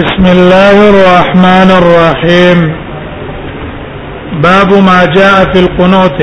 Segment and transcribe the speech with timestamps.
[0.00, 2.58] بسم الله الرحمن الرحيم
[4.46, 6.20] باب ما جاء في القنوت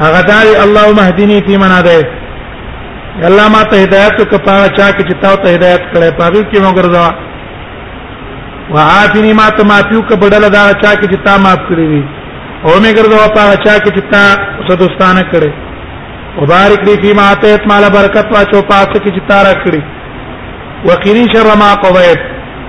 [0.00, 2.10] هغه دای اللهم اهدنی فی من هدایت
[3.30, 6.72] الله ما ته هدایت وکړه چا کې چې تاسو ته هدایت کړې پاګل کې مو
[6.78, 7.08] ګرځوا
[8.74, 12.02] وعافنی ما ته معافیو ک بدل دا چا کې چې تا معاف کړی وي
[12.64, 14.24] او مې ګرځوا پاګه چا کې چې تا
[14.68, 19.54] صدوستانه کړې وبارک لی فی ما ته مال برکت واچو پاس کې چې تا را
[19.66, 19.82] کړی
[20.88, 22.20] وقيري شر ما قضيت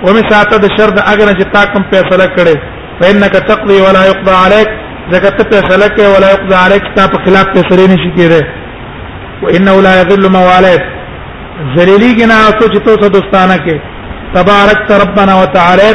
[0.05, 2.55] ومن ساعه د شر د اغنه چې تا کوم فیصله کړې
[2.99, 4.69] فانك تقضي ولا يقضى عليك
[5.13, 8.41] ځکه ته فیصله کوي ولا يقضى عليك تا په خلاف فیصله نشي کېره
[9.43, 10.83] وانه لا يذل ما واليت
[11.77, 13.75] ذلیلی کې نه اوسو چې تو دوستانه کې
[14.35, 15.89] تبارک ربنا وتعالى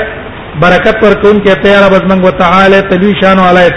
[0.62, 3.76] برکت ورکون کې ته رب زمنګ وتعالى تلوي شان علایت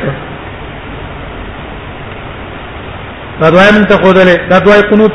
[3.42, 5.14] دا دویم ته خودلې دا دوی قنوت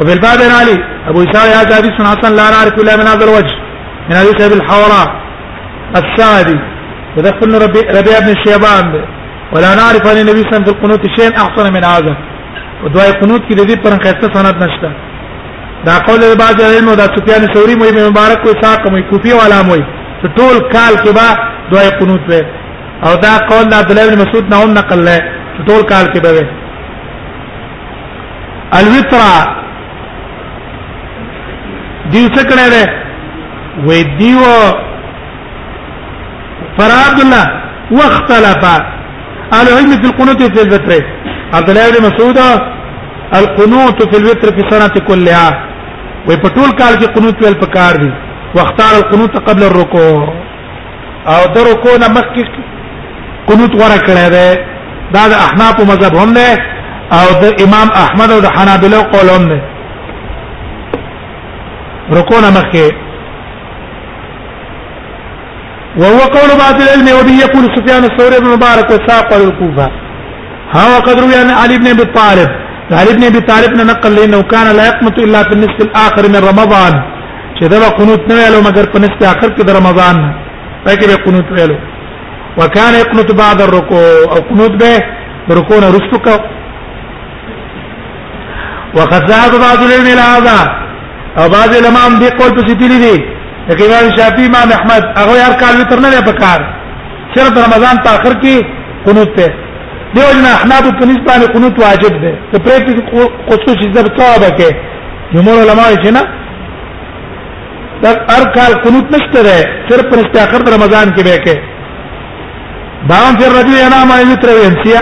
[0.00, 3.54] وفي الباب علي ابو اسحاق هذا حديث حسن لا نعرف الا من هذا الوجه
[4.08, 5.06] من حديث ابي الحوراء
[6.00, 6.58] السعدي
[7.16, 7.46] وذكر
[7.96, 8.86] ربيع بن الشيبان
[9.54, 12.16] ولا نعرف ان النبي صلى الله عليه وسلم في القنوت شيء احسن من هذا
[12.84, 14.90] ودعاء قنوت کې د دې پر خیرته سند نشته
[15.86, 19.32] دا قول له بعض علم دا سفیان ثوری مو ابن مبارک کو ساق مو کوفی
[19.32, 19.76] والا مو
[20.38, 21.26] ټول کال کې با
[21.72, 22.42] دعاء قنوت وي
[23.06, 25.20] او دا قول عبد الله بن مسعود نه هم نقل لای
[25.68, 26.46] ټول کال کې به
[28.80, 29.64] الوترا
[32.12, 32.84] دیو څه کړی دی
[33.86, 34.44] وې دیو
[36.78, 37.46] فر عبد الله
[37.98, 38.64] واختلف
[39.54, 41.04] اهل العلم في القنوت في الوتر
[41.58, 42.38] عبد الله بن مسعود
[43.40, 45.48] القنوت في الوتر في سنه كلها
[46.28, 48.10] وپټول کال کې قنوت ویل پکار دي
[48.54, 50.32] واختار القنوت قبل الركوع
[51.34, 52.44] او درو کو نه مخکې
[53.48, 54.50] قنوت غره کړی دی
[55.14, 56.50] دا د احناف مذهب هم دی
[57.18, 59.60] او د امام احمد او د حنابلہ قول هم دی
[62.14, 62.92] رکوع نه مخکې
[66.00, 69.90] وهو قول بعض العلم وبه يقول سفيان الثوري بن مبارك وساق الكوفه
[70.74, 72.48] ها وقد روي عن علي بن ابي طالب
[72.92, 77.02] علي بن ابي طالب نقل لانه كان لا يقنط الا في النصف الاخر من رمضان
[77.60, 80.16] چې دا قنوت نه ویلو مگر په نصف اخر کې د رمضان
[80.86, 81.78] پکې به قنوت ویلو
[82.58, 85.04] وكان يقنط بعد الركوع او قنوت به
[85.58, 86.40] ركوع رستك
[88.96, 90.85] وقد ذهب بعض العلم الى هذا
[91.40, 93.14] او بعض علما هم دې قول پسې پیلي دي
[93.68, 96.60] لکه امام شافعي امام احمد هغه هر کال وتر نه پکار
[97.34, 98.56] صرف رمضان په اخر کې
[99.06, 99.52] قنوت ته
[100.14, 102.80] دیو جنا احناب په نسبت باندې قنوت واجب ده ته پرې
[103.10, 104.68] په قصو چې د توبه کې
[105.34, 106.22] جمهور علما یې چې نه
[108.02, 109.56] دا هر کال قنوت نشته ده
[109.90, 111.56] صرف په اخر رمضان کې به کې
[113.08, 115.00] باون فی الرجل ینام عن وتر وینسیا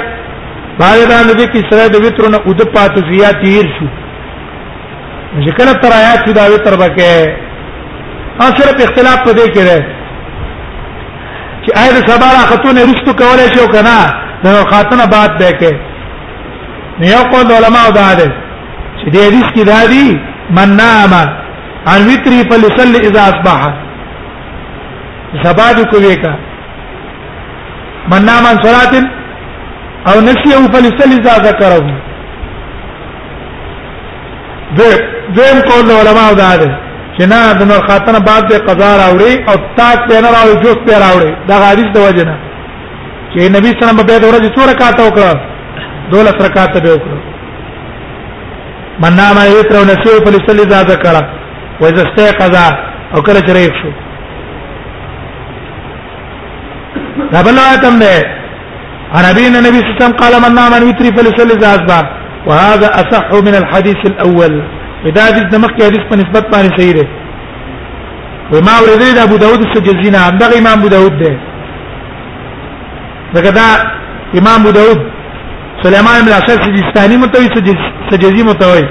[0.81, 3.87] باید ان دې کې سره د وترونو ود پات زیات تیر شو
[5.43, 9.87] ذکر تر آیات دا وی تر بکې اصل په اختلاف په دې کې ده
[11.63, 13.97] چې آیت سبا را خاتون رښتو کولای شو کنه
[14.45, 15.75] نو خاتون بعد ده کې
[17.01, 18.29] نو یو قول علماء دا ده
[18.99, 20.21] چې دې حدیث کې دا دي
[20.61, 21.13] من نام
[21.87, 23.67] عن وتر فلصل اذا اصبح
[25.43, 26.35] سبا دې کوي کا
[28.15, 29.03] من نام عن صلاه
[30.13, 31.94] او نسيه فلصل اذا ذكره
[35.37, 36.71] دویم قول علماء دا ده
[37.17, 40.79] چې نه د نور خاتنه بعد د قضا راوړي او تاج په نه راوړي جوس
[40.87, 42.35] په راوړي دا حدیث د وجه نه
[43.33, 45.33] چې نبی صلی الله علیه وسلم په ورځ څو رکعات وکړه
[46.13, 47.21] دولس رکعات به وکړه
[49.03, 51.15] من نام یتر او نسیو په لسلی ذا ذکر
[51.81, 52.55] او اذا استيقظ
[53.15, 53.91] او کله چې ریښ شو
[57.33, 58.15] دا بل آیت هم ده
[59.19, 62.13] عربین نبی صلی الله علیه وسلم قال من نام یتر فلسلی ذا ذکر
[62.47, 64.63] وهذا أصح من الحديث الأول
[65.07, 67.05] إذا حديث دمك حديث من نسبة ما
[68.53, 71.39] وما ورد أبو داود السجزينا نعم، عند إمام أبو داود ده
[73.35, 73.65] فكذا
[74.39, 75.01] إمام أبو داود
[75.83, 77.75] سليمان بن عاصم سجستاني متوي
[78.11, 78.89] سجزي متوي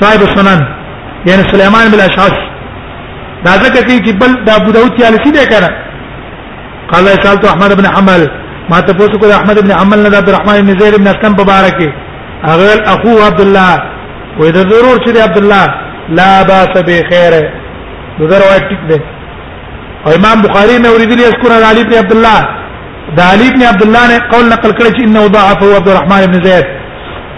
[0.00, 0.60] صاحب السنن
[1.28, 2.38] يعني سليمان بن أشعث
[3.46, 5.64] ذاك ذکر کوي بل د ابو داود قال سيده قال
[6.92, 8.22] قال سالت احمد بن حنبل
[8.70, 11.88] ما ته پوښتنه کوي احمد ابن عمل نه د عبدالرحمن ابن زید ابن اسلم مبارکي
[12.50, 13.72] هغه اخو عبد الله
[14.38, 15.64] وې د ضرور چې عبد الله
[16.18, 17.32] لا باس به خیر
[18.32, 18.98] دا روایت ټیک ده
[20.06, 22.40] او امام بخاری نے اوریدلی اذکر علی ابن عبد الله
[23.18, 26.22] دا علی ابن عبد الله نے قول نقل کړی چې انه ضعف هو عبد الرحمن
[26.28, 26.66] ابن زید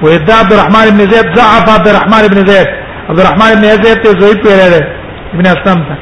[0.03, 2.67] وإذا عبد الرحمن ابن زيد ضعف عبد الرحمن ابن زيد
[3.11, 4.83] عبد الرحمن ابن زيد ته زوی پیره ده
[5.35, 5.97] ابن اسلم ته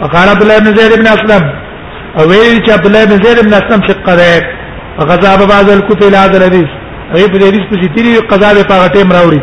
[0.00, 1.61] وقال عبد الله ابن زيد ابن اسلم
[2.18, 4.42] او ویل چې عبد الله بن زید بن اسلم شقه ده
[5.08, 6.68] غزا به بعض الكوفه الى هذا الحديث
[7.12, 9.40] هغه په دې حدیث په تیری قضا به په ټیم راوړي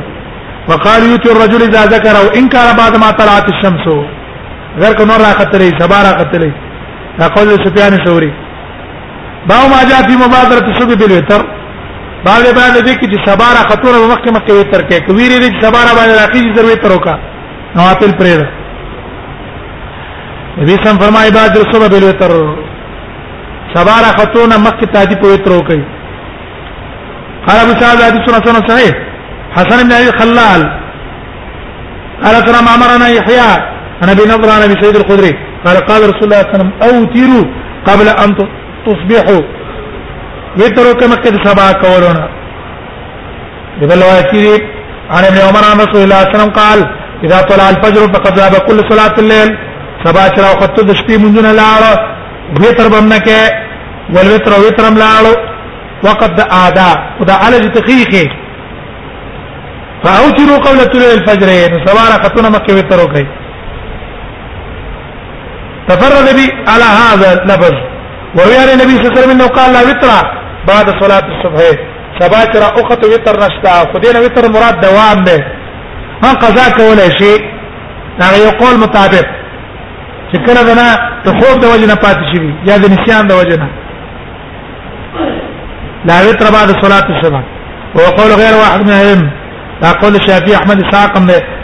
[0.70, 3.86] وقال یوت الرجل اذا ذكر او ان كان بعد ما طلعت الشمس
[4.82, 6.52] غیر کو نور راختلې سبا راختلې
[7.36, 8.32] قول سفيان الثوري
[9.50, 11.42] باو ما جاء في مبادره الصبح بالوتر
[12.26, 15.80] باو له باندې دې کې چې سبا راختونه مخکې مخکې وتر کې کوي لري سبا
[15.88, 17.20] را باندې راخي ضرورت وروکا
[17.76, 18.48] نوافل پرېږه
[20.62, 22.32] نبی سم فرمای بعد صبح بیل وتر
[23.74, 25.82] سبار خطونه مکه تادی په وتر وکي
[27.48, 28.92] قال ابو سعد حدیث سنن صحیح
[29.58, 30.62] حسن بن ابي خلال
[32.24, 33.52] قال ترى ما امرنا يحيى
[34.04, 35.34] انا بنظر انا بسيد الخدري
[35.66, 37.46] قال قال رسول الله صلى الله عليه وسلم اوتروا
[37.88, 38.32] قبل ان
[38.86, 39.42] تصبحوا
[40.60, 42.28] وتروا كما قد سبا كورونا
[43.84, 44.62] اذا لو واتي
[45.18, 46.80] انا ابن عمر رضي الله عنه قال
[47.26, 49.52] اذا طلع الفجر فقد ذهب كل صلاه الليل
[50.04, 51.82] سبا چې راوخته د شپې منځونه لاړ
[52.60, 53.42] غوی تر بمنه کې
[54.16, 55.24] ولوتر او وترم لاړ
[56.06, 58.28] وقد د ادا خدا علج تخیخه
[60.04, 61.50] فاوتروا قبل طلوع الفجر
[61.86, 63.26] سبا راختونه مکه وتر وکي
[65.90, 67.76] تفرد بي على هذا اللفظ
[68.38, 70.12] وروي عن النبي صلى الله عليه وسلم انه قال لا وتر
[70.70, 71.82] بعد صلاه الصبح
[72.22, 75.38] سبا ترى اخت وتر نشتا خدينا وتر مراد دوام ده
[76.24, 77.42] من قضاء ولا شيء
[78.22, 79.39] يعني يقول مطابق
[80.32, 80.88] چې کله دنا
[81.24, 83.70] ته خوب د وجه نه پاتې شي یا د نسیان د وجه نه
[86.10, 87.44] لا وتر بعد صلاه الصبح
[87.98, 89.22] وقول غير واحد منهم
[89.84, 91.14] لا قول الشافعي احمد اسحاق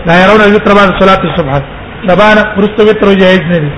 [0.08, 1.62] لا يرون الوتر بعد صلاه الصبح
[2.08, 3.72] دبان ورست وتر جائز نه دي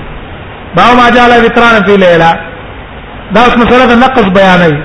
[0.78, 2.32] باو ما جعل وتران في ليله
[3.36, 4.82] دا اوس مسله نقص بیانوي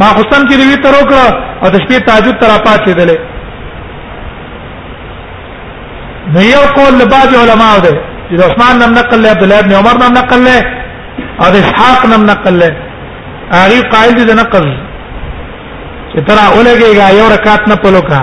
[0.00, 3.18] ما خصم کې وتر وکړه او د شپې تهجد تر پاتې دله
[6.34, 7.94] نو یو قول له بعض علماء ده
[8.32, 10.60] اذا عثمان نم نقل له عبد الله بن عمر نم نقل له
[11.44, 12.70] او اسحاق نم نقل له
[13.60, 14.64] هغه قائل دي د نقل
[16.12, 18.20] چې ترا اولګيږي یو رکعت نه پلو کا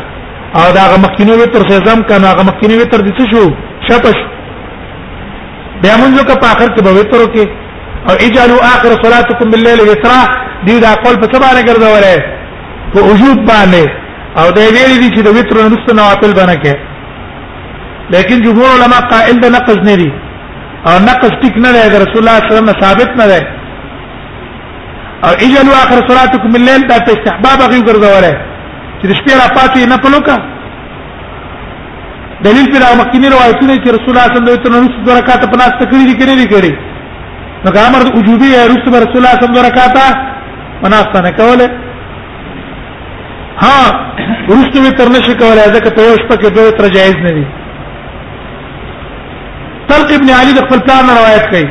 [0.58, 3.44] او دا هغه مخکینی وتر څه زم کنه هغه مخکینی وتر دي څه شو
[3.88, 4.18] شپش
[5.82, 7.46] بیا مونږ کا په اخر کې به وتر کې
[8.10, 10.22] او اجعلوا اخر صلاتكم بالليل وترا
[10.68, 12.20] دي دا قول په سبا نه ګرځولې
[12.94, 13.84] په وجود باندې
[14.40, 16.74] او دا ویلي دي چې د وتر نو ستنه واپل بنه کې
[18.14, 20.10] لیکن جمهور علما قائل ده نقص نه دي
[20.90, 23.40] او نقص ټیک نه دی رسول الله صلی الله علیه وسلم ثابت نه دی
[25.26, 28.34] او اجلوا اخر صلاتكم الليل دا ته استحباب غي ګرځوره
[29.02, 30.38] چې شپې را پاتې نه پلوکا
[32.48, 35.74] دلیل پر مکینی روایتونه چې رسول الله صلی الله علیه وسلم د رکعات په ناس
[35.82, 36.74] تکړی دي کړی دي کړی
[37.66, 39.96] نو ګامر وجوبي ہے رسول الله صلی الله علیه وسلم د رکعات
[40.84, 41.70] مناسته نه کوله
[43.64, 47.46] ها ورستوي تر نشي کوله ځکه په یو شپه کې دوه تر جایز نه دي
[49.90, 51.66] طلق ابن علي د خپل پلان روایت کوي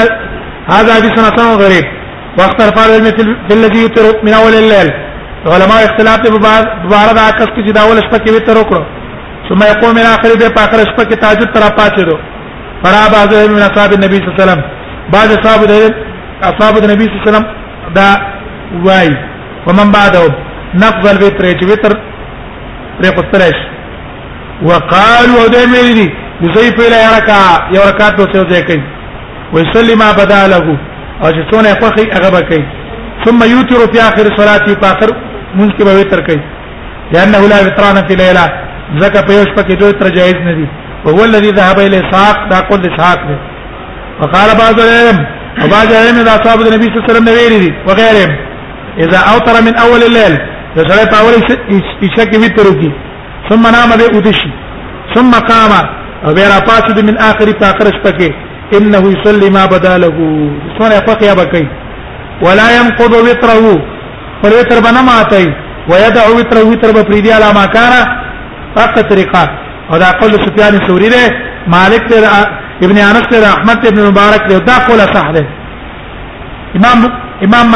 [0.75, 1.85] هذا حديث حسن غريب
[2.38, 2.88] واختر فار
[3.49, 4.90] في الذي يتر من اول الليل
[5.57, 6.38] علماء اختلاف په
[6.95, 8.83] بارد عکس کې چې دا اول شپه کې وتر وکړو
[9.49, 12.16] ثم يقوم من اخر دې په اخر شپه کې تهجد ترا پاتېدو
[12.85, 15.71] فرا بعض من اصحاب النبي صلى الله عليه وسلم بعض اصحاب
[16.50, 17.47] اصحاب النبي صلى الله عليه وسلم
[17.95, 18.11] دا
[18.87, 19.16] وای
[19.66, 20.46] ومن بعدهم
[20.83, 21.92] نقض الوتر چې وتر
[23.00, 23.56] پرې پستلش
[24.68, 26.06] وقالوا دمري
[26.40, 27.40] مزيف الى يركع
[27.78, 28.78] يركعت وسو ځکي
[29.54, 30.66] ويسلم بداله
[31.25, 32.62] او چې څونه خوخي هغه بکي
[33.26, 35.12] ثم يوتر في اخر صلاتي په اخر
[35.59, 36.40] مونږ کې به وتر کوي
[37.12, 38.47] لانه لا وتران في ليله
[38.99, 40.66] زکه په یوش پکې دوی تر جایز نه دي
[41.04, 43.37] وهو الذي ذهب الى اسحاق دا قول اسحاق دي
[44.21, 45.25] وقال بعض العلم
[45.64, 48.37] وبعض العلم اذا اصاب النبي صلى الله عليه وسلم وغيرهم
[49.04, 50.37] اذا اوتر من اول الليل
[50.76, 51.35] د سره پاول
[52.06, 52.88] عشاء کې وتر کی
[53.49, 54.50] ثم نام به ودشي
[55.14, 55.73] ثم قام
[56.26, 58.28] او بیا را پاتې د من اخر تاخر شپه کې
[58.80, 60.09] انه يصلي ما بدا له
[60.78, 61.64] سونه فقيه بکي
[62.45, 63.75] ولا ينقض وتره
[64.42, 65.47] پر وتر بنه ماتي
[65.90, 68.00] ويدع وتره وتر به پریدي علامه کارا
[68.76, 69.45] فقط طریقه
[69.92, 71.25] او دا قول سفیان ثوری ده
[71.76, 72.28] مالک ده
[72.87, 75.47] ابن انس ده احمد ابن مبارک ده دا قول صح ده
[76.78, 77.09] امام
[77.49, 77.71] امام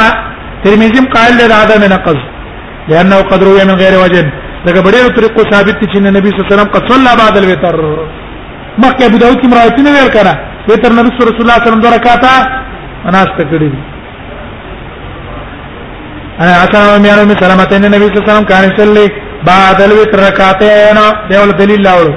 [0.64, 2.20] ترمذی قائل ده عدم نقض
[2.90, 4.24] لانه قد روي من غير وجه
[4.66, 7.76] لکه بډېر طریقو ثابت چې نبی صلی الله علیه وسلم قد صلى بعد الوتر
[8.82, 10.32] مکه ابو داود کی روایت نه ویل کړه
[10.70, 12.32] وتر نبی رسول الله صلی الله علیه وسلم درکاته
[13.08, 13.70] اناست کړی
[16.42, 19.06] انا اتاو میانو می سلامت ان نبی صلی الله علیه وسلم کان صلی
[19.50, 20.98] بعد الوتر رکعتین
[21.30, 22.10] دیول دلیل لاول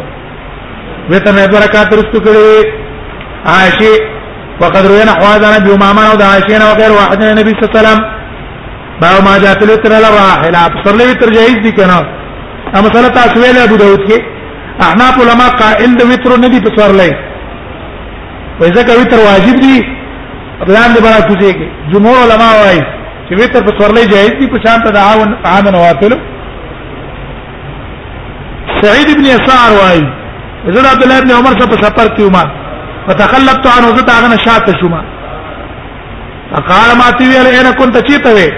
[1.11, 2.67] وتر نه رکعت رستو کړی
[3.53, 3.93] عائشه
[4.61, 8.12] وقد روينا حوادنا بيوم عمان وعائشة وغير واحد من النبي صلى الله عليه وسلم
[9.01, 11.99] باو ما جاءت الوتر الراحل ابصر لي وتر جائز دي کنه
[12.77, 14.17] ا مسله تاسو ویل ابو داود کې
[14.87, 17.11] احناف علماء قائل د وتر نه دي پسور لای
[18.59, 19.77] وای ځکه وتر واجب دي
[20.75, 22.79] لاندې برا کوځي کې جمهور علماء وای
[23.27, 26.13] چې وتر پسور لای جائز دي په شان ته دعاون عام نوافل
[28.81, 30.01] سعيد بن يسار وای
[30.73, 32.45] زړه عبد الله بن عمر سره په سفر کې ومه
[33.07, 35.01] فتخلفت عنه زتا غنه شاته شوما
[36.55, 38.49] فقال ما تي ویل انا كنت چیته وی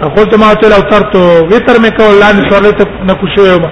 [0.00, 1.14] فقلت ما تل او ترت
[1.52, 3.70] وتر مې کول لاندې سورلته نه کوشو ما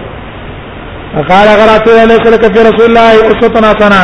[1.30, 4.02] قال غرات عليك لك في رسول الله اسوتنا تنا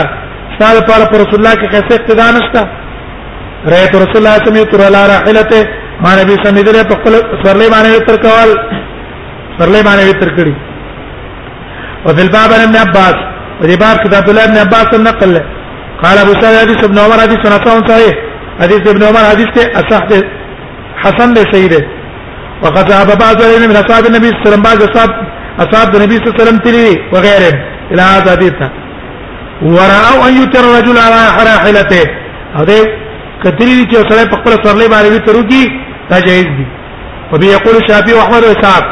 [0.58, 2.62] سال پر پر رسول الله کې کیسه اقتدا نشتا
[3.74, 5.60] رأيت رسول الله صلى الله عليه وسلم على راحلته
[6.04, 7.12] ما نبي صلى الله عليه وسلم په خپل
[7.42, 8.50] سورلې باندې وتر کول
[9.58, 10.54] سورلې باندې وتر کړی
[12.06, 13.14] وفي الباب ابن عباس
[13.60, 15.40] وفي باب كتاب الله ابن عباس النقل
[16.02, 18.14] قال ابو سعيد حديث ابن عمر حديث حسن صحيح
[18.62, 19.50] حديث ابن عمر حديث
[19.80, 20.02] اصح
[21.02, 21.82] حسن لسيده
[22.64, 25.10] وقد ذهب بعض اهل من اصحاب النبي صلى الله عليه وسلم بعض اصحاب
[25.64, 27.58] اصحاب النبي صلى الله عليه وسلم تلي وغيرهم
[27.92, 28.54] الى هذا حديث
[29.62, 32.02] ورأوا ان يتر الرجل على راحلته
[32.58, 32.76] هذا
[33.44, 35.62] کتلی چې سره په خپل سره باندې وترو کی
[36.10, 36.66] دا جایز دي
[37.32, 38.84] او به یقول شافعي واحمد واسحاق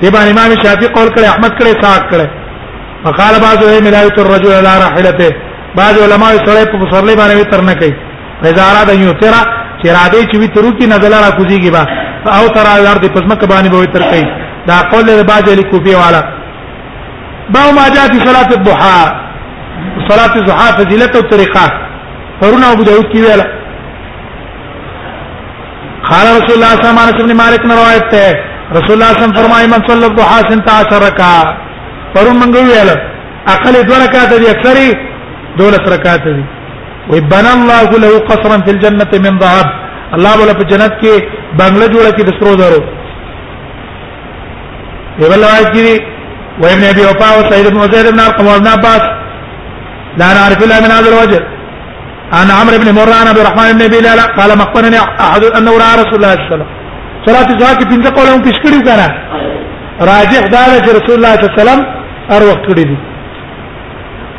[0.00, 2.28] دی باندې امام شافعي قول کړي احمد کړي اسحاق کړي
[3.04, 5.30] فقال بعض اهل من ايت الرجل على راحلته
[5.80, 7.94] بعض علماء سره په سره باندې وتر نه کوي
[8.42, 9.34] فاذا اراد ان يتر
[9.82, 11.82] چې را دې چې وترو کی نزل را کوزيږي با
[12.30, 14.24] او ترى الارض پسمک باندې به تر کوي
[14.66, 16.20] دا قول له باج علی کوفی والا
[17.50, 19.00] باو ما جاء في صلاه الضحى
[20.10, 21.66] صلاه الضحى فضيله او طریقه
[22.40, 23.44] فرونه ابو داود کی ویلا
[26.10, 28.30] قال رسول الله صلی الله علیه وسلم مالک نے روایت ہے
[28.76, 31.54] رسول الله صلی الله علیه وسلم فرمائے من صلى الضحى سنت عشر رکعه
[32.14, 32.96] فرون منګو ویلا
[33.54, 34.88] اقل دو رکعات دي اکثری
[35.58, 36.42] دولت رکعات دي
[37.10, 39.66] وبنى الله له قصرا في الجنه من ذهب
[40.16, 42.80] الله ولا في جنت کې بنگله جوړه کې د سترو زرو
[45.20, 45.86] یو بل روایت کې
[46.62, 49.02] وابن ابي وفا او سعيد بن وزير بن ارقم وابن عباس
[50.20, 51.40] لا نعرف الا من هذا الوجه
[52.38, 55.92] عن عمرو بن مره عن عبد الرحمن بن ابي لا قال مخبرني احد انه راى
[56.02, 56.68] رسول الله صلى الله عليه وسلم
[57.26, 59.08] صلاه الزواج کې پنځه قولونه پیش کړی کنه
[60.10, 61.80] راجح دا چې رسول الله صلی الله علیه وسلم
[62.34, 62.98] ار وخت کړی دي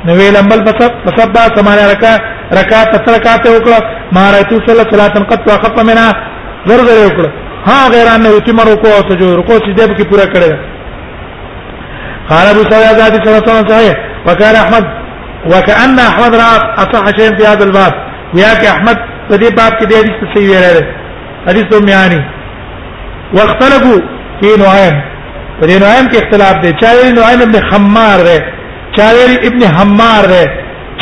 [0.05, 2.11] نو ویل امبل فسب فسب ثمانه رکا
[2.59, 3.79] رکا ترکات وکړه
[4.17, 6.07] ما رسول الله صلی الله علیه وسلم قد وقف منا
[6.69, 7.29] زر زر وکړه
[7.69, 10.51] ها غیران نه وتی مرو کو او ته جو رکو چې دې کې پورا کړی
[12.29, 13.95] قال ابو سعيد هذه سنه صحيح
[14.27, 14.85] وكان احمد
[15.53, 17.93] وكان احمد راى اصح شيء في هذا الباب
[18.35, 18.97] وياك احمد
[19.29, 20.85] فدي باب کې دې حدیث صحیح ویل
[21.47, 22.21] حدیث دومیانی
[23.33, 23.99] واختلفوا
[24.41, 25.01] في نوعين
[25.61, 28.37] دې نوعین کې اختلاف دی چا ویل نوعین ابن حمار دی
[28.97, 30.43] چا ویل ابن حمار دی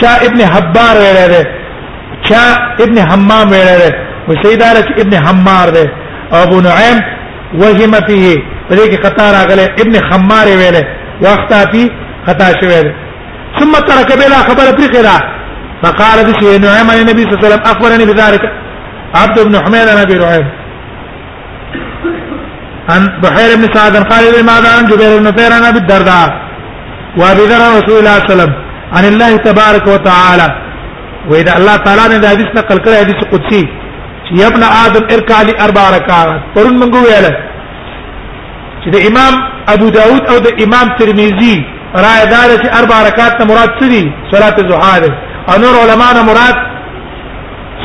[0.02, 1.44] چا ابن حبار ویل دی
[2.30, 2.42] چا
[2.86, 3.90] ابن حمام ویل دی
[4.28, 5.86] وسیدار چې ابن حمار دی
[6.34, 6.98] او ابو نعیم
[7.62, 8.36] وهم فيه
[8.72, 10.78] دې کې قطار راغله ابن حمار ویل
[11.22, 11.90] واخطا فی
[12.28, 12.92] خطا شوی دی
[13.60, 15.18] ثم ترك بلا خبر فرقرا
[15.84, 18.42] فقال بشيء نعيم النبي صلى الله عليه وسلم اخبرني بذلك
[19.16, 20.59] عبد بن حميد عن ابي نعيم
[22.92, 26.30] عن بحير بن سعد قال لي ماذا عن جبير بن نفير عن ابي الدرداء
[27.20, 28.54] وابي ذر رسول الله صلى الله عليه وسلم
[28.96, 30.48] عن الله تبارك وتعالى
[31.30, 33.64] واذا الله تعالى نے حدیث نقل کړی حدیث قدسی
[34.28, 37.26] چې ابن آدم اركع لي اربع ركعات پرون موږ ویل
[38.84, 39.34] چې د امام
[39.74, 41.56] ابو داود او د امام ترمذی
[42.06, 45.16] رائے دار چې اربع ركعات نه مراد څه دي الضحى ده
[45.54, 46.56] او نور علما مراد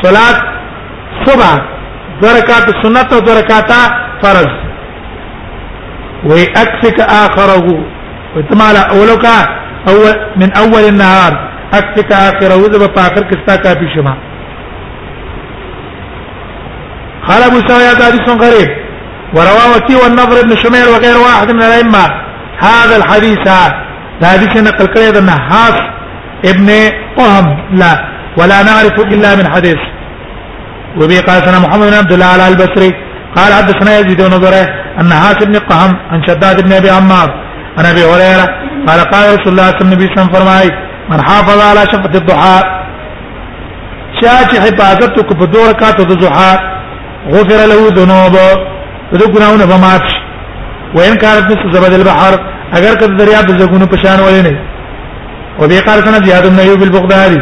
[0.03, 0.39] صلات
[1.25, 1.61] صبح
[2.41, 3.81] ركعات سنت او درکاتا
[4.23, 4.64] فرض
[6.23, 7.67] ويأكفك آخره
[8.61, 9.25] على أولك
[9.87, 14.15] أول من أول النهار أكفك آخره وذب فاخر كستا في شما
[17.27, 18.69] قال أبو سعيد حديث غريب
[19.35, 22.05] ورواه وكي والنضر بن شمير وغير واحد من الأئمة
[22.59, 23.39] هذا الحديث
[24.21, 25.79] لا حديث نقل كريد النحاس
[26.45, 26.69] ابن
[27.17, 28.05] قهم لا
[28.37, 29.77] ولا نعرف إلا من حديث
[30.97, 33.04] وبي قال محمد بن عبد الله البصري
[33.37, 34.65] قال حدثنا يزيد بن زريع
[34.99, 37.29] ان هاشم بن قهم عن شداد بن ابي عمار
[37.77, 38.47] عن ابي هريره
[38.87, 40.71] قال قال رسول الله صلى الله عليه وسلم فرمائي
[41.09, 42.59] من حافظ على شفة الضحى
[44.21, 46.41] شاچ حفاظت کو په دوه
[47.33, 48.49] غفر له ذنوبه
[49.13, 50.01] د ګناونه به
[50.97, 52.33] وان كانت مثل زبد البحر
[52.77, 54.53] اگر کده دریا د زګونو پشان ولې نه
[55.59, 57.39] وبي قال كان زياد بن ايوب البغدادي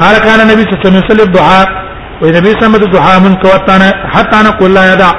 [0.00, 1.62] قال كان النبي صلى الله عليه وسلم الضحى
[2.22, 5.10] وې نبی سم د دوه من کوتانه حتا نه قولا یدا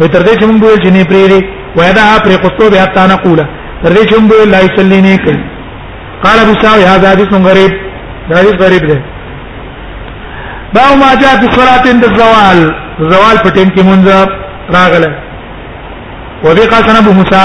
[0.00, 1.40] وې تر دې چې مونږ ویل چې نه پریری
[1.76, 3.44] وې دا پرې قصو به حتا نه قولا
[3.84, 5.42] تر دې چې مونږ ویل لا یصلی نه کوي
[6.24, 7.72] قال ابو سعيد هذا حديث غريب
[8.28, 8.98] دا حدیث غریب دی
[10.74, 12.60] باو ما جاء في صلاه عند الزوال
[13.10, 14.02] زوال په ټیم کې مونږ
[14.76, 15.10] راغله
[16.44, 17.44] وفي قال سنه ابو موسى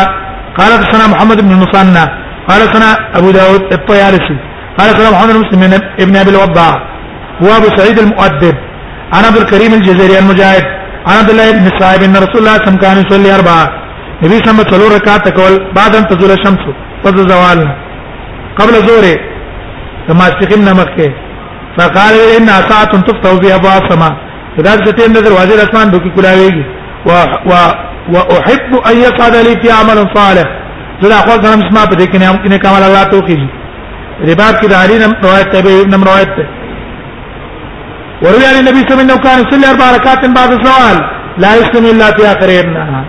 [0.57, 2.05] قال سنه محمد بن المصنع
[2.49, 4.37] قال سنه ابو داود الطيالسي
[4.79, 6.73] قال سنه محمد بن مسلم ابن ابي الوضاع
[7.45, 8.57] وابو سعيد المؤدب
[9.17, 10.63] انا عبد الكريم الجزيري المجاهد
[11.07, 13.65] انا عبد الله بن صاحب ان رسول الله صلى الله عليه وسلم كان يصلي اربعه
[14.23, 16.61] نبی صلی الله علیه وسلم رکعت کول بعد ان تزول الشمس
[17.03, 17.59] پس زوال
[18.59, 19.15] قبل زوره
[20.07, 21.09] تما استقیم نمکه
[21.77, 24.13] فقال ان ساعه تفتح في ابواب السماء
[24.59, 26.65] اذا ستين دروازه الاسمان دوکی کلاویږي
[27.07, 27.11] و
[27.49, 27.53] و
[28.31, 30.47] واحب ان يصعد لي في عمل صالح
[31.01, 32.17] زړه خو غنم اسما په دې کې
[32.51, 33.49] نه کومه الله توخیږي
[34.31, 36.58] رباب کې د علی نم روایت ته ابن روایت ته
[38.23, 40.97] وروي عن النبي صلى الله عليه وسلم انه كان يصلي اربع ركعات بعد الزوال
[41.43, 43.03] لا يسلم الا في اخر يمنها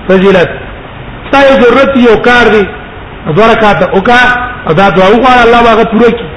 [0.09, 0.49] فزلت
[1.27, 2.63] ستایو ضرورت یو کار دی
[3.37, 4.19] دو رکعات اوکا
[4.69, 6.27] او دا دعا وغواړه الله هغه پوره کړي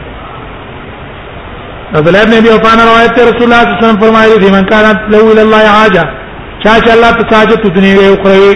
[1.97, 4.65] عبد الله بن ابي وفان روایت رسول الله صلى الله عليه وسلم فرمائے دی من
[4.73, 6.20] كانت له الى الله حاجه
[6.65, 8.49] چا چې الله ته حاجت دنیا او اخروی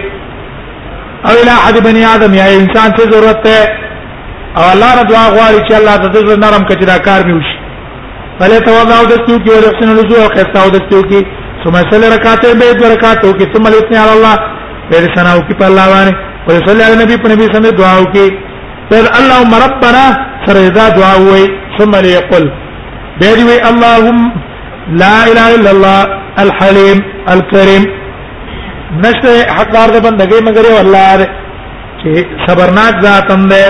[1.29, 3.59] او الى احد بني ادم یا انسان ته ضرورت ته
[4.59, 7.57] او الله رضا غواړي چې الله ته زړه نرم کړي دا کار مې وشي
[8.39, 11.23] فله توضا او دستور کې ورته سن لزو او خستا او دستور کې
[11.65, 14.35] ثم صلی رکعات به دو رکعات او کې ثم الاثنی علی الله
[14.91, 16.15] پھر سنا او کې په الله باندې
[16.47, 18.25] پھر صلی علی نبی په نبی سره دعا او کې
[18.91, 20.05] پھر اللهم ربنا
[20.47, 21.45] سره دا دعا وای
[21.79, 22.51] ثم ليقل
[23.23, 24.33] به وی اللهم
[25.05, 26.97] لا اله الا الله الحليم
[27.35, 27.83] الكريم
[29.05, 31.27] نشته حقدار د بندګۍ مگر الله دې
[32.01, 32.11] چې
[32.47, 33.63] صبرناک ذات هم دې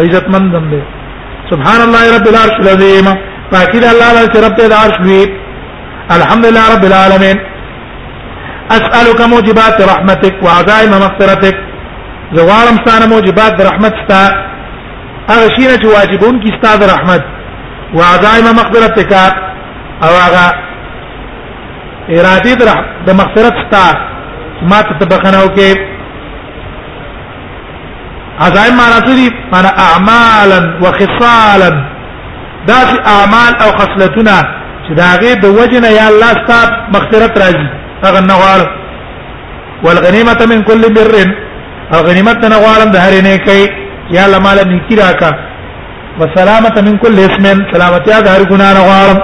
[0.00, 0.82] عزت مند هم دې
[1.50, 3.06] سبحان الله رب العرش العظیم
[3.50, 5.22] پاکی د الله تعالی رب د عرش وی
[6.16, 7.36] الحمدلله رب العالمین
[8.76, 11.56] اسالک موجبات رحمتك وعزائم مغفرتك
[12.36, 14.22] زوارم ستانه موجبات رحمت ستا
[15.30, 17.24] هغه شی نه واجبون کی ستا رحمت
[17.98, 19.12] وعزائم مغفرتك
[20.04, 20.46] او هغه
[22.14, 22.68] اراده در
[23.06, 23.86] د مغفرت ستا
[24.70, 25.70] ما ته بخنه او کې
[28.46, 31.70] عزائم معنا دي معنا اعمالا وخصالا
[32.68, 32.80] دا
[33.14, 34.38] اعمال او خصلتنا
[34.86, 36.60] چې دا غي د وجنه یا الله ستا
[36.94, 37.68] مغفرت راځي
[38.04, 38.62] هغه نغوال
[39.84, 41.10] والغنیمه من كل بر
[41.94, 43.66] او غنیمت نه غوالم د هرې نه کوي
[44.16, 45.30] یا لمال نیکی راکا
[46.18, 49.18] وسلامت من كل اسم سلامتی د هر ګنا نه غوالم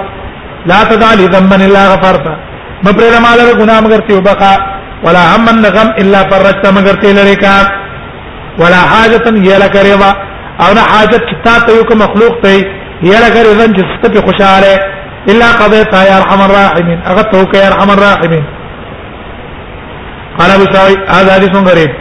[0.65, 2.35] لا تدع لذنبا الا غفرته
[2.91, 4.55] له مال غنا مگر تی وبقا
[5.03, 7.57] ولا هم غم الا فرجت مگر تی لریکا
[8.59, 10.11] ولا حاجه یلا کروا
[10.63, 12.53] او نه حاجت تا تو کو مخلوق ته
[13.09, 14.79] یلا کرے زن چې ستې خوشاله
[15.31, 18.45] الا قضيتها يا ارحم الراحمين اغتوك يا ارحم الراحمين
[20.39, 21.91] قال ابو سعيد هذا حديث غريب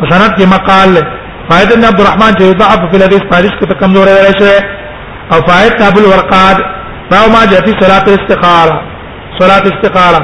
[0.00, 0.94] فسنت كما مقال
[1.50, 4.52] فائد ابن عبد الرحمن جو ضعف في حدیث فارس تکمزور ہے راځي
[5.32, 6.56] او فائد ابو الورقاد
[7.14, 8.95] راو ما جاء في صلاه الاستخاره
[9.40, 10.20] صلات استخاره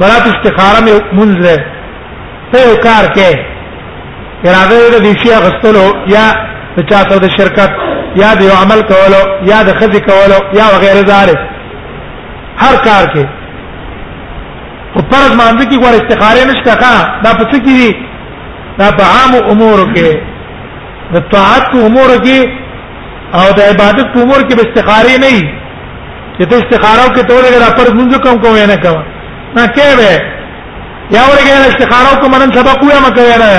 [0.00, 1.58] صلات استخاره مې منځله
[2.52, 3.30] ته یو کار کې
[4.44, 6.24] اراده دې د شی غستلو یا
[6.76, 7.70] د چاته د شرکت
[8.22, 11.38] یا د عمل کولو یا د خدي کولو یا وغیرہ ذلك
[12.62, 13.24] هر کار کې
[14.96, 17.90] او فرض باندې کې ور استخاره نشته کا دا پڅ کې دي
[18.80, 20.08] دا په عام امور کې
[21.14, 22.38] د طاعت امور کې
[23.40, 25.60] او د عبادت امور کې به استخاره نه
[26.36, 28.92] چې ته استخاره کې ته ولګا پر منځ کوم کوم نه کا
[29.56, 30.12] نه کې به
[31.16, 33.50] یا ورګا استخاره کوم نن سبق ویا مکه یا نه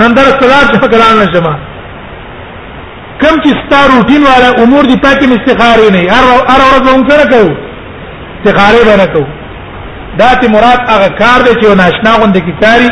[0.00, 1.54] نن در صلات فکران نه جما
[3.22, 7.24] کم چې ستا روټین والا امور دي پاتې مستخاره نه هر هر ورځ هم سره
[7.32, 7.48] کوو
[8.40, 9.26] استخاره به نه کوو
[10.20, 12.88] دا ته مراد هغه کار دی چې ناشنا غوند کی کاری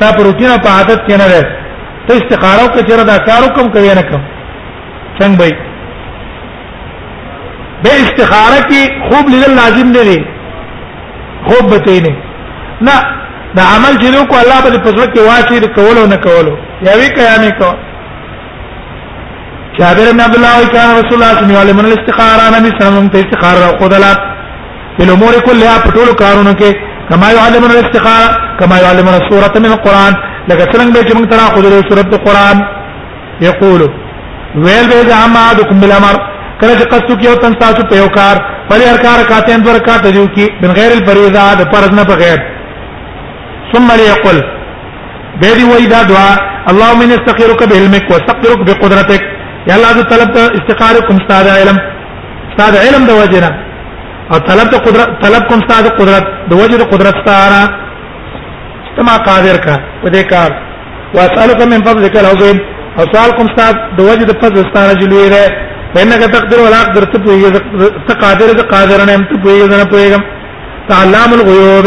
[0.00, 1.52] تا پر روټین په عادت کې نه راځي
[2.08, 4.22] ته استخاره کوي چې را دا کار کوم کوي نه کوم
[5.20, 5.72] څنګه به
[7.84, 10.18] به استخاره کې خوب لیدل لازم نه دي
[11.48, 12.10] خوب به نه
[12.88, 12.96] نه
[13.56, 16.54] دا عمل چې لوکو الله په پسره کې واچي د کولو نه کولو
[16.86, 17.70] یا وی قیام کو
[19.78, 22.90] جابر بن عبد الله كان رسول الله صلى الله عليه وسلم الاستخاره نبی صلی الله
[22.90, 24.12] علیه وسلم ته استخاره خدلا
[24.98, 26.70] په امور کله په ټولو کارونو کې
[27.10, 28.26] کما يعلمنا الاستخاره
[28.60, 30.12] کما يعلمنا سوره من القران
[30.50, 32.66] لکه څنګه چې موږ ترا خو د سوره القران
[33.40, 33.82] یقول
[34.64, 36.16] ويل به عما عدكم بالامر
[36.60, 38.34] کله چې قصو کې او تن تاسو په یو کار
[38.70, 42.04] بل هر کار کاته اندر کا ته دیو کې بن غیر الفریضه د فرض نه
[42.10, 42.38] بغیر
[43.72, 44.38] ثم ليقل
[45.40, 46.30] به دی وای دا دعا
[46.70, 49.22] اللهم ان استخيرك بعلمك واستقدرك بقدرتك
[49.68, 51.78] یا الله ز طلب ته استخاره کوم استاد علم
[52.50, 53.50] استاد علم د وجنه
[54.32, 57.64] او طلب ته قدرت طلب کوم استاد قدرت د وجه قدرت ستاره
[58.96, 60.50] تما قادر کا و دې کار
[61.14, 62.58] واسالک من فضلك العظیم
[62.98, 65.44] او سوال کوم استاد د وجه د فضل ستاره جلوی ده
[65.94, 67.44] فإنك تقدر ولا أقدر تبوي
[68.10, 70.16] تقادر تقادر أنا تبوي أنا بوي
[70.90, 71.86] تعلم الغيوب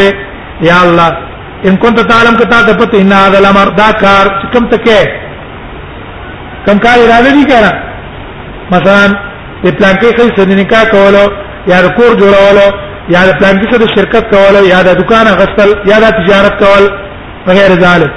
[0.69, 1.09] يا الله
[1.67, 5.03] إن كنت تعلم كتا تبت إن هذا الأمر دا كار كم تكي
[6.65, 7.71] كم كار إرادة دي كنا
[8.73, 9.05] مثلا
[9.63, 11.23] د پلانکی خې سره نکاح کولو
[11.71, 12.67] یا د کور جوړولو
[13.15, 16.83] یا د پلانکی سره شرکت کولو یا د دکان غسل یا د تجارت کول
[17.47, 18.13] وغیرہ ذلک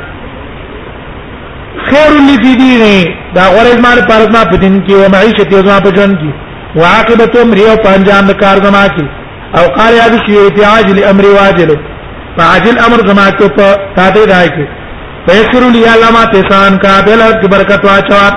[1.87, 2.95] خیر لی فی دینی
[3.35, 6.31] دا غره زما لپاره زما په دین کې او معیشت یو زما په ژوند کې
[6.81, 9.05] وعاقبت امر یو په انجام د کار زما کې
[9.61, 11.75] او قال یا بشی فی عاجل امر واجل
[12.39, 14.67] فعاجل امر زما کې په تاته راځي کې
[15.29, 18.29] فیسر لی علما تسان کا بل برکت واچوا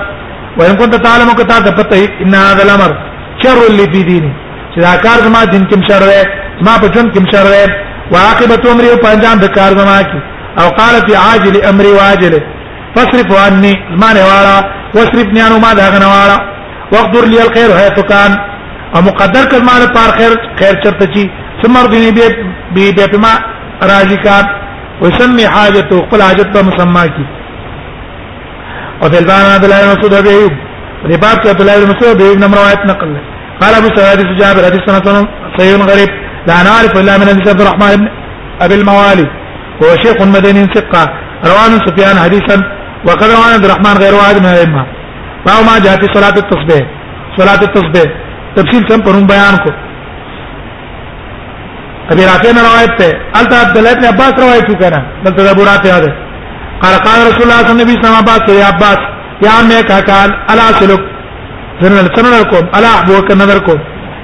[0.58, 2.92] وان كنت تعلم کتا د پته ان هذا الامر
[3.44, 4.32] شر لی فی دینی
[4.74, 6.28] چې دا کار زما دین کې شر دی
[6.66, 7.72] ما په ژوند کې شر دی
[8.16, 10.20] وعاقبت امر یو په انجام د کار زما کې
[10.60, 12.40] او قالت عاجل امر واجل
[12.94, 14.58] فاصرف عني ما نوارا
[14.96, 16.38] واصرفني عنه ما داغ نوارا
[16.94, 18.32] واقدر لي الخير حيث كان
[18.96, 21.22] او مقدر کړ مال پار خیر خیر چرته چی
[21.62, 22.28] سمر دیني به
[22.92, 23.32] به به ما
[23.92, 24.44] راضی کان
[25.02, 27.24] وسمي حاجته قل حاجت په وفي کی
[29.02, 30.52] او بل باندې عبد الله مسعود ابي ايوب
[31.12, 33.16] رباط عبد الله نقل
[33.60, 35.26] قال ابو سعيد جابر حديث سنه
[35.58, 36.10] سيون غريب
[36.46, 38.08] لا نعرف الا من عبد الرحمن
[38.64, 39.26] ابي الموالي
[39.80, 41.04] وهو شيخ مدني ثقه
[41.50, 42.56] روان سفيان حديثا
[43.08, 44.82] وقد روى عبد الرحمن غير واحد من الائمه
[45.46, 46.84] باو ما جاء في صلاه التصبيح
[47.38, 48.08] صلاه التصبيح
[48.56, 49.70] تفصيل سم پرون بیان کو
[52.12, 55.64] ابي رافع نے روایت ہے التا عبد الله بن عباس روایت کی کرا بلتا ابو
[55.64, 56.12] رافع ہے
[56.82, 59.00] قال قال رسول الله صلى الله عليه وسلم عباس يا عباس
[59.46, 61.02] يا ميك قال الا سلوك
[61.82, 63.78] سلك سنن لكم الا احبوك نظركم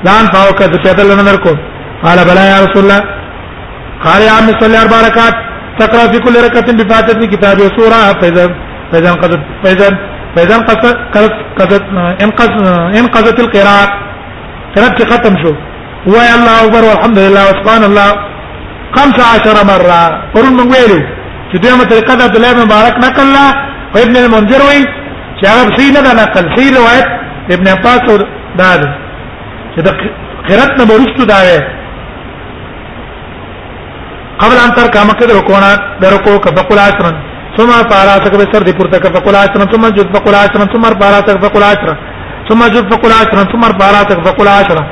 [0.05, 1.57] لان فاوك ذكيتل نظركم
[2.05, 3.01] قال بلى يا رسول الله
[4.05, 5.37] قال يا عم صلي اربع ركعات
[5.81, 8.51] تقرا في كل ركعه بفاتحه كتاب وسوره فاذا
[8.93, 9.89] فاذا انقضت فاذا
[10.37, 10.87] فاذا انقضت
[11.59, 11.85] قضت
[12.25, 12.51] انقض
[13.01, 13.87] انقضت القراءه
[14.77, 15.53] قراءه ختم شو
[16.11, 18.09] هو الله اكبر والحمد لله وسبحان الله
[18.95, 20.01] 15 مره
[20.35, 21.01] قرن من ویلو
[21.51, 23.47] چې دغه طریقه د عبد الله مبارک نقل لا
[24.05, 24.83] ابن المنذر وی
[25.39, 27.07] چې هغه صحیح نه نقل صحیح روایت
[27.55, 28.17] ابن عباس او
[28.61, 28.89] دا ده
[29.75, 29.89] چې د
[30.49, 31.59] قرات نه ورستو دا وی
[34.43, 35.71] قبل ان تر کامه کې د رکوع نه
[36.03, 37.17] د رکوع کبقل عصرن
[37.59, 41.95] ثم طاراتك بسر دي پورته فقل عشرا ثم جد فقل عشرا ثم طاراتك فقل عشرا
[42.49, 44.83] ثم جد فقل عشرا ثم طاراتك فقل عشرا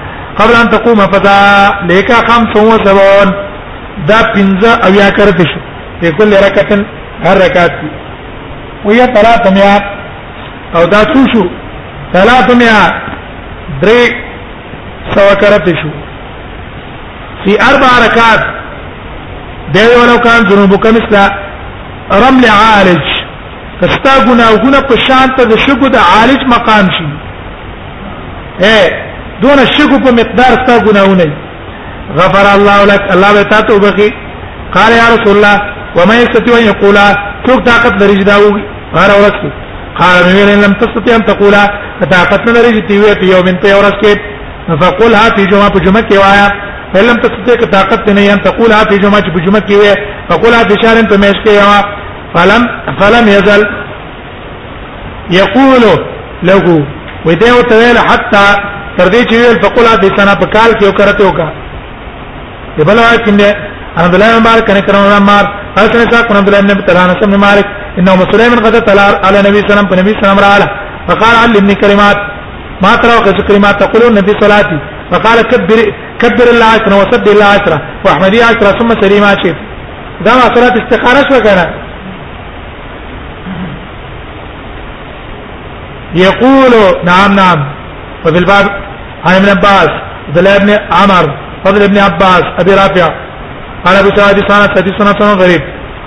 [0.40, 1.36] قبل ان تقوم فذا
[1.90, 3.28] لك خمس وسبعون
[4.08, 5.60] دا پنځه اویا کرد شو
[6.00, 6.80] په کل رکعتن
[7.24, 7.88] هر رکعت کی
[8.84, 9.84] وهي ثلاث مئات
[10.76, 11.44] او دا څو شو
[12.14, 12.94] ثلاث مئات
[13.82, 14.02] درې
[15.14, 15.90] سوا کرد شو
[17.44, 18.44] في اربع رکعات
[19.74, 21.47] دی ولو کان ذنوبک مثلا
[22.12, 23.06] رمل عالج
[23.80, 27.04] کستا ګناهونه په شان ته د شګو د عالج مقام شي
[28.68, 28.78] اے
[29.42, 31.26] دون شګو په مقدار ستا ګناهونه
[32.20, 34.08] غفر الله لك الله به تاسو وبخي
[34.76, 35.62] قال يا رسول الله
[35.96, 36.98] وما يستطيع ان يقول
[37.46, 38.62] څوک طاقت لري دا وي
[38.96, 39.38] هر ورځ
[40.00, 41.54] قال ان لم تستطيع ان تقول
[42.14, 44.12] طاقت لري چې وي په یوم ته ورځ کې
[44.82, 46.48] فقل هاتي جمعه په جمعه کې وایا
[46.94, 49.94] فلم تستطيع طاقت نه ان تقول هاتي جمعه په جمعه کې وي
[50.30, 51.80] فقل هاتي شهر ته مېش کې وایا
[52.34, 52.62] فلم
[53.00, 53.62] فلم يزل
[55.40, 55.80] يقول
[56.48, 56.66] له
[57.26, 58.44] وده وتویل حتى
[58.98, 61.48] تر دې چې ویل فقل حدثنا بكال کې وکړته وکا
[62.88, 63.48] بل وایي کنده
[63.98, 65.44] عبد الله بن مالك نے کرم اللہ مار
[65.78, 67.66] حسن کا کن عبد الله بن تلان بن مالك
[67.98, 70.70] انه مسلم قد تلا على النبي صلى الله عليه وسلم النبي صلى الله عليه وسلم
[71.08, 72.16] فقال علمني كلمات
[72.82, 74.78] ما ترى وكذا كلمات تقول النبي صلاتي
[75.12, 75.78] فقال كبر
[76.22, 79.54] كبر الله عشرا وسبح الله عشرا واحمدي عشرا ثم سليم عشر
[80.24, 81.87] ده صلاه استخاره شو كانت
[86.14, 86.72] يقول
[87.04, 87.68] نعم نعم
[88.26, 88.66] وفي الباب
[89.26, 89.88] عن ابن عباس
[90.28, 93.14] عبد الله بن عمر فضل ابن عباس ابي رافع
[93.84, 95.60] قال ابو سعد سنه حديث سنه غريب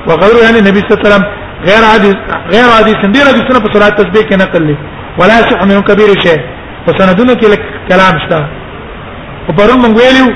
[0.08, 1.26] وغيره يعني النبي صلى الله عليه وسلم
[1.66, 2.16] غير حديث
[2.54, 4.78] غير حديث دي حديث سنه صلاه تسبيح کې نقل لي
[5.20, 6.42] ولا يصح من كبير شيء
[6.88, 7.58] وسندونه کې
[7.92, 8.46] کلام شته
[9.50, 10.34] او پرون موږ ویلو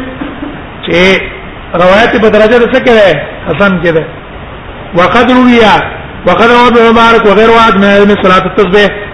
[0.87, 0.95] چې
[1.83, 4.03] روایت په درجه ده څه کې حسن کې ده
[4.97, 5.75] وقد رويا
[6.27, 9.04] وقد روى ابن مبارك وغير واحد من علم صلاه التسبيح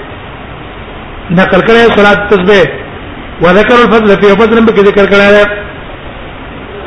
[1.40, 2.66] نقل کړي صلات تسبیح
[3.44, 5.44] وذكر الفضل في فضل بك ذکر کړه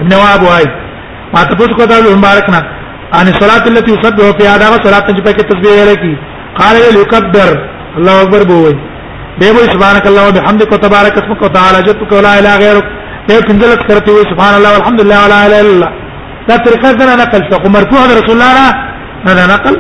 [0.05, 0.67] ابن وهب وايي
[1.35, 2.61] ما ته پوښتنه کوي مبارکنا
[3.21, 6.15] ان الصلاه التي يسبح فيها دا صلاه چې پکې تسبیح لري
[6.61, 7.51] قال يكبر
[7.99, 8.75] الله اکبر بووي
[9.41, 12.87] به وي سبحانك الله وبحمدك وتبارك اسمك وتعالى جدك ولا اله غيرك
[13.29, 15.91] به پندل کرتی وي سبحان الله والحمد لله ولا اله الا الله
[16.49, 18.69] دا طریقه څنګه نقل شو مرفوع رسول الله
[19.27, 19.75] نه نقل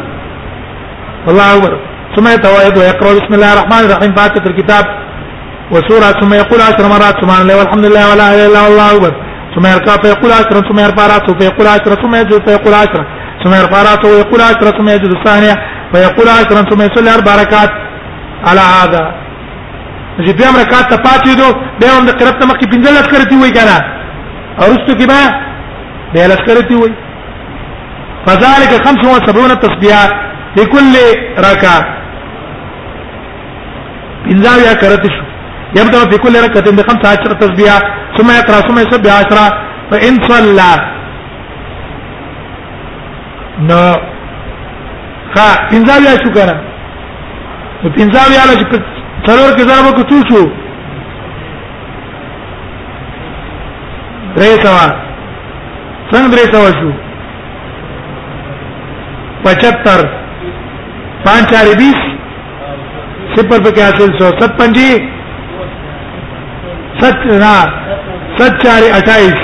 [1.31, 1.73] الله اکبر
[2.17, 4.85] ثم يتوائد ويقرأ بسم الله الرحمن الرحيم فاتح الكتاب
[5.71, 9.13] وسورة ثم يقول عشر مرات سبحان الله والحمد لله ولا إله إلا الله أكبر
[9.55, 13.05] ثم يركع فيقول عشرا ثم يرفع رأسه فيقول عشرا ثم يسجد فيقول عشرا
[13.45, 15.55] ثم يرفع رأسه ويقول عشرا ثم يسجد الثانية
[15.95, 17.71] فيقول عشرا ثم يصلي أربع ركعات
[18.49, 19.05] على هذا
[20.25, 21.49] چې بیا رکعات ته پاتې دو
[21.81, 23.79] بیا هم د قرات ته مخکې پنځه لس کرتی وای کنه
[24.59, 25.19] ارستو کې با
[26.13, 26.93] بیا لس کرتی وای
[28.27, 30.11] فذلك 75 تسبيحات
[30.57, 30.93] لكل
[31.39, 32.04] ركعه
[34.33, 35.15] انزاو يا كرتش
[35.79, 37.81] يبدا في كل ركعه بخمس عشر تسبيحه
[38.19, 39.47] ثم يقرا ثم يسبح عشرة
[39.91, 40.71] فان صلى
[43.69, 43.83] نو
[45.37, 46.57] ها انزاو يا شو کنه
[47.85, 48.73] نو انزاو يا لچ
[49.27, 50.43] څلور کې ضرب کو څو شو
[54.37, 54.87] درې سوا
[56.11, 56.91] څنګه درې سوا شو
[59.53, 60.05] 75
[61.29, 62.14] 5 4 20
[63.37, 64.91] صفر पे क्या हासिल सौ सत पंजी
[67.05, 67.55] सत ना
[68.41, 69.41] सत चार अट्ठाईस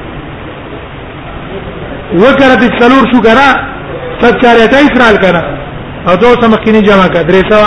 [2.21, 3.43] वो करा थी सलूर शू करा
[4.23, 5.39] सत चार अट्ठाईस राल करा
[6.11, 7.61] और दो सौ मक्खी जमा कर दरेसा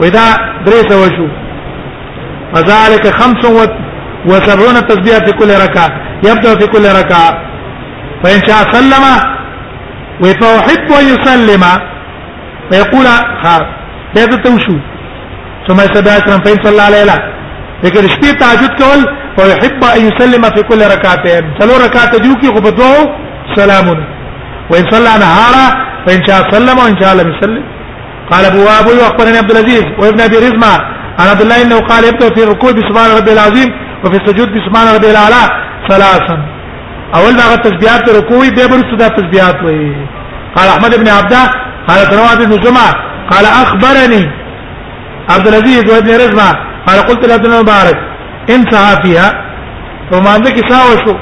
[0.00, 0.24] ودا
[0.66, 1.26] दरेसा वशू
[2.54, 3.42] فذلك خمس
[4.30, 5.88] وسبعون تسبيحة في كل ركعة
[6.28, 7.30] يبدأ في كل ركعة
[8.22, 8.94] فإن شاء سلم
[10.22, 11.62] ويحب أن يسلم
[12.70, 13.06] فيقول
[13.42, 13.62] خلاص
[14.14, 14.76] بيت توشو
[15.68, 17.32] ثم يسبح أسلم فإن صلى عليه لا
[17.84, 19.00] لكن شبيه تعجد كول
[19.38, 23.16] ويحب أن يسلم في كل ركعتين صلوا ركعت ديوكي خبطوه
[23.56, 23.88] سلام
[24.70, 25.66] وإن صلى نهارا
[26.06, 27.62] فإن شاء سلم وإن شاء لم يسلم
[28.30, 30.72] قال أبو أبوي وأخبرني عبد العزيز وابن أبي رزمة
[31.18, 33.68] عن عبد الله أنه قال يبدأ في الركوع بسبحان ربي العظيم
[34.04, 36.55] وفي السجود بسبحان ربي الأعلى ثلاثا
[37.14, 39.92] اول دا تسبیحات رکوعی به برسو دا تسبیحات وي
[40.56, 41.44] قال احمد بن عبده
[41.88, 42.92] قال تنواد بن جمعه
[43.30, 44.30] قال اخبرني
[45.30, 47.98] عبد العزيز بن رزمه قال قلت لابن المبارك
[48.50, 49.32] انتهى فيها
[50.12, 51.14] وما عندك ساوى شو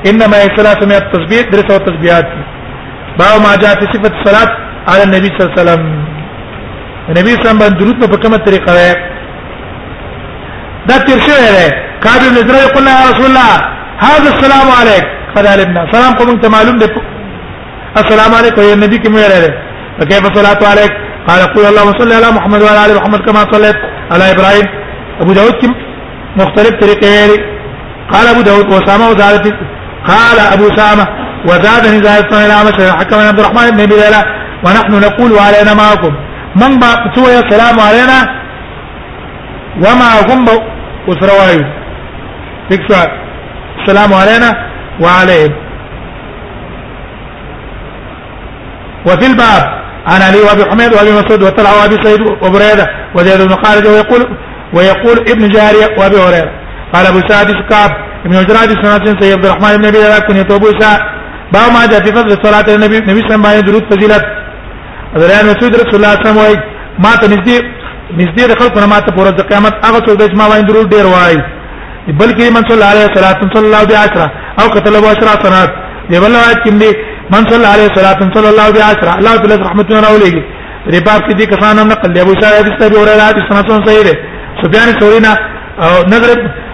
[0.10, 2.26] انما هي ثلاث من التسبيح درس التسبيحات
[3.19, 4.52] باب ما جاء في صفه الصلاه
[4.88, 5.84] على النبي صلى الله عليه وسلم
[7.10, 8.76] النبي صلى الله عليه وسلم درود په کومه طریقه
[10.89, 11.71] دا تیر شوی ابن
[12.04, 13.52] کاجو يقول یقول يا رسول الله
[14.06, 16.88] هذا السلام عليك فدا ابن سلام قوم انت معلوم ده
[18.02, 19.54] السلام عليك يا نبي کی يرى رہے
[20.00, 20.91] فكيف صلاه عليك
[21.28, 23.76] قال قل اللهم صل على محمد وعلى ال محمد كما صليت
[24.12, 24.65] على ابراهيم
[25.21, 25.67] ابو داود کی
[26.41, 27.38] مختلف طریقے يعني.
[28.13, 29.48] قال ابو داود وسامه وزادت
[30.08, 31.06] قال ابو سامه
[31.50, 34.15] وزادني زاد الى عمش حكم عبد الرحمن بن بلال
[34.65, 36.13] ونحن نقول علينا معكم
[36.62, 38.19] من بقتوا السلام علينا
[39.84, 40.45] وما هم
[41.08, 41.63] وسره وایو
[42.70, 43.02] دښه
[43.82, 44.50] السلام علينا
[45.02, 45.54] وعليهم
[49.08, 49.63] وفي الباب
[50.12, 54.22] عن علي وابي حميد وابي مسعود وطلحه وابي سعيد وبريده وزيد بن خالد ويقول
[54.76, 56.52] ويقول ابن جاريه وابي هريره
[56.94, 57.91] قال ابو سعد كعب
[58.26, 61.00] ابن حجرات سنه سيد عبد الرحمن بن ابي ذر كنيته ابو سعد
[61.54, 64.24] باب ما جاء في فضل صلاه النبي النبي صلى الله عليه وسلم درود فضيلت
[65.15, 66.62] حضرت مسعود رسول الله صلى الله عليه وسلم
[67.04, 67.58] ما تنزي
[68.20, 71.06] نږدې د خلکو نه ماته پوره د قیامت هغه څو د اجماع باندې ضرور ډیر
[71.13, 71.36] وای
[72.22, 74.26] بلکې من صلی الله علیه وسلم صلی الله علیه عشره
[74.60, 75.70] او قتل ابو عشره سنات
[76.10, 76.89] دی بل روایت کې دی
[77.34, 80.44] من صلی الله علیه وسلم صلی الله علیه عشره الله تعالی رحمتونه راولېږي
[80.94, 83.84] دې باب کې دې کسان هم نقل دی ابو سعید حدیث ته اوره راځي سنن
[83.88, 84.13] صحیح دی
[84.63, 85.32] سفیان ثورینا
[85.86, 86.30] او نظر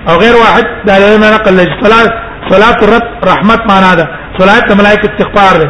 [0.09, 2.07] او غیر واحد دا لنا نقل لجي صلاة
[2.51, 4.05] صلاة الرب رحمت معنا ده
[4.39, 5.67] صلاة ملائكة استغفار ده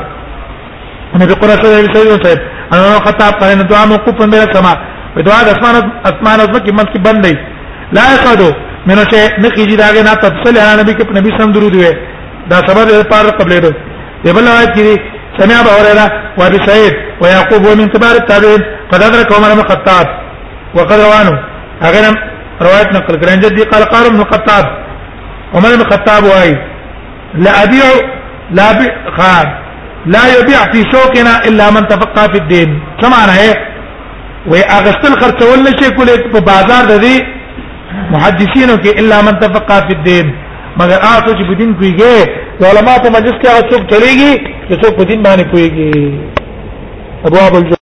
[1.16, 2.40] النبي قرأ صلى الله عليه وسلم
[2.74, 5.76] أنا خطاب قال إن دعاء موقوف بلا سماء په دعا د اسمان
[6.10, 7.34] اسمان از کې مت کې بندې
[7.98, 8.50] لا یقدو
[8.90, 11.92] منو چې نقی دي داګه نه تفصیل علی نبی کې نبی سم درود وي
[12.52, 13.72] دا سبب د پار قبلې ده
[14.30, 14.88] یبل روایت کې
[15.40, 16.06] سمع ابو هريره
[16.38, 20.08] و ابي سعيد ويعقوب ومن كبار التابعين قد ادرك عمر بن الخطاب
[20.76, 21.40] وقد روانه
[21.88, 22.16] اغنم
[22.68, 24.66] روایت نقل کړه جدي قال قال ابن الخطاب
[25.56, 26.52] عمر بن الخطاب واي
[27.46, 27.90] لا ابيع
[28.58, 29.46] لا بخار
[30.16, 32.70] لا يبيع في سوقنا الا من تفقه في الدين
[33.02, 33.71] سمعنا ايه
[34.46, 39.96] وې اغستل خرڅول نشي کولې په بازار د دې محدثینو کې الا من تفقه فی
[39.98, 40.32] الدین
[40.80, 44.34] مگر آتو چې په دین کویږي علماء په مجلس کې هغه څوک چلےږي
[44.70, 47.62] چې څوک په دین باندې کویږي ابواب